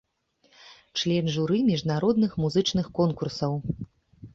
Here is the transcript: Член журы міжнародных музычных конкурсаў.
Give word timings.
Член 1.01 1.29
журы 1.37 1.59
міжнародных 1.69 2.31
музычных 2.47 2.95
конкурсаў. 3.01 3.53